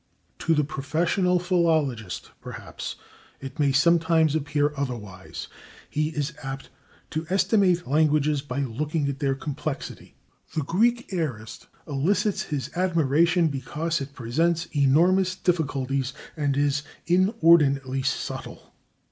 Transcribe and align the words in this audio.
To 0.39 0.55
the 0.55 0.63
professional 0.63 1.37
philologist, 1.37 2.31
perhaps, 2.41 2.95
it 3.39 3.59
may 3.59 3.71
sometimes 3.71 4.33
appear 4.33 4.73
otherwise. 4.75 5.47
He 5.91 6.09
is 6.09 6.33
apt 6.41 6.71
to 7.11 7.27
estimate 7.29 7.85
languages 7.85 8.41
by 8.41 8.61
looking 8.61 9.07
at 9.09 9.19
their 9.19 9.35
complexity; 9.35 10.15
the 10.55 10.63
Greek 10.63 11.13
aorist 11.13 11.67
elicits 11.87 12.41
his 12.45 12.71
admiration 12.75 13.47
because 13.49 14.01
it 14.01 14.15
presents 14.15 14.65
enormous 14.75 15.35
difficulties 15.35 16.13
and 16.35 16.57
is 16.57 16.81
inordinately 17.05 18.01
subtle. 18.01 18.73